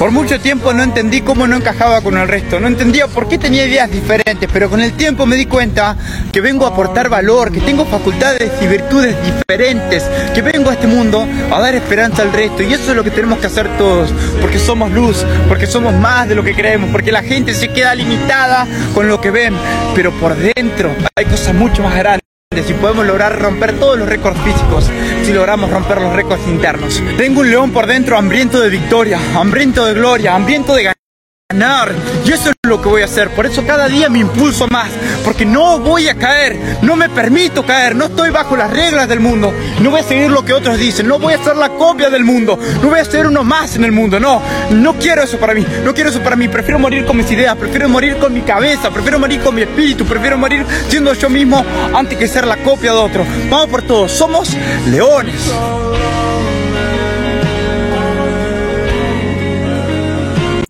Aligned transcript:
Por 0.00 0.12
mucho 0.12 0.40
tiempo 0.40 0.72
no 0.72 0.82
entendí 0.82 1.20
cómo 1.20 1.46
no 1.46 1.56
encajaba 1.56 2.00
con 2.00 2.16
el 2.16 2.26
resto, 2.26 2.58
no 2.58 2.68
entendía 2.68 3.06
por 3.06 3.28
qué 3.28 3.36
tenía 3.36 3.66
ideas 3.66 3.90
diferentes, 3.90 4.48
pero 4.50 4.70
con 4.70 4.80
el 4.80 4.94
tiempo 4.94 5.26
me 5.26 5.36
di 5.36 5.44
cuenta 5.44 5.94
que 6.32 6.40
vengo 6.40 6.64
a 6.64 6.70
aportar 6.70 7.10
valor, 7.10 7.52
que 7.52 7.60
tengo 7.60 7.84
facultades 7.84 8.50
y 8.62 8.66
virtudes 8.66 9.14
diferentes, 9.22 10.02
que 10.34 10.40
vengo 10.40 10.70
a 10.70 10.72
este 10.72 10.86
mundo 10.86 11.28
a 11.52 11.60
dar 11.60 11.74
esperanza 11.74 12.22
al 12.22 12.32
resto. 12.32 12.62
Y 12.62 12.72
eso 12.72 12.92
es 12.92 12.96
lo 12.96 13.04
que 13.04 13.10
tenemos 13.10 13.40
que 13.40 13.48
hacer 13.48 13.68
todos, 13.76 14.10
porque 14.40 14.58
somos 14.58 14.90
luz, 14.90 15.22
porque 15.48 15.66
somos 15.66 15.92
más 15.92 16.26
de 16.26 16.34
lo 16.34 16.42
que 16.42 16.54
creemos, 16.54 16.88
porque 16.90 17.12
la 17.12 17.22
gente 17.22 17.52
se 17.52 17.68
queda 17.68 17.94
limitada 17.94 18.66
con 18.94 19.06
lo 19.06 19.20
que 19.20 19.30
ven, 19.30 19.54
pero 19.94 20.12
por 20.12 20.34
dentro 20.34 20.94
hay 21.14 21.26
cosas 21.26 21.54
mucho 21.54 21.82
más 21.82 21.94
grandes 21.98 22.29
si 22.64 22.74
podemos 22.74 23.06
lograr 23.06 23.40
romper 23.40 23.78
todos 23.78 23.96
los 23.96 24.08
récords 24.08 24.40
físicos, 24.40 24.90
si 25.22 25.32
logramos 25.32 25.70
romper 25.70 26.00
los 26.00 26.12
récords 26.12 26.46
internos. 26.48 27.00
Tengo 27.16 27.42
un 27.42 27.50
león 27.50 27.70
por 27.70 27.86
dentro 27.86 28.18
hambriento 28.18 28.60
de 28.60 28.68
victoria, 28.68 29.20
hambriento 29.36 29.86
de 29.86 29.94
gloria, 29.94 30.34
hambriento 30.34 30.74
de 30.74 30.82
ganar. 31.50 31.92
Y 32.24 32.32
eso 32.32 32.50
es 32.50 32.56
lo 32.62 32.80
que 32.80 32.88
voy 32.88 33.02
a 33.02 33.06
hacer. 33.06 33.30
Por 33.30 33.46
eso 33.46 33.64
cada 33.66 33.88
día 33.88 34.08
me 34.08 34.20
impulso 34.20 34.68
más. 34.68 34.88
Porque 35.24 35.44
no 35.44 35.80
voy 35.80 36.08
a 36.08 36.14
caer. 36.14 36.58
No 36.82 36.96
me 36.96 37.08
permito 37.08 37.66
caer. 37.66 37.96
No 37.96 38.06
estoy 38.06 38.30
bajo 38.30 38.56
las 38.56 38.70
reglas 38.70 39.08
del 39.08 39.20
mundo. 39.20 39.52
No 39.80 39.90
voy 39.90 40.00
a 40.00 40.04
seguir 40.04 40.30
lo 40.30 40.44
que 40.44 40.52
otros 40.52 40.78
dicen. 40.78 41.08
No 41.08 41.18
voy 41.18 41.34
a 41.34 41.42
ser 41.42 41.56
la 41.56 41.70
copia 41.70 42.08
del 42.10 42.24
mundo. 42.24 42.58
No 42.82 42.88
voy 42.88 43.00
a 43.00 43.04
ser 43.04 43.26
uno 43.26 43.42
más 43.42 43.76
en 43.76 43.84
el 43.84 43.92
mundo. 43.92 44.20
No. 44.20 44.40
No 44.70 44.94
quiero 44.94 45.22
eso 45.22 45.38
para 45.38 45.54
mí. 45.54 45.66
No 45.84 45.92
quiero 45.92 46.10
eso 46.10 46.20
para 46.20 46.36
mí. 46.36 46.48
Prefiero 46.48 46.78
morir 46.78 47.04
con 47.04 47.16
mis 47.16 47.30
ideas. 47.30 47.56
Prefiero 47.56 47.88
morir 47.88 48.16
con 48.18 48.32
mi 48.32 48.42
cabeza. 48.42 48.90
Prefiero 48.90 49.18
morir 49.18 49.40
con 49.40 49.54
mi 49.54 49.62
espíritu. 49.62 50.04
Prefiero 50.04 50.38
morir 50.38 50.64
siendo 50.88 51.12
yo 51.14 51.28
mismo 51.28 51.64
antes 51.94 52.18
que 52.18 52.28
ser 52.28 52.46
la 52.46 52.58
copia 52.58 52.92
de 52.92 52.98
otro. 52.98 53.26
Vamos 53.48 53.66
por 53.66 53.82
todos. 53.82 54.12
Somos 54.12 54.56
leones. 54.86 55.50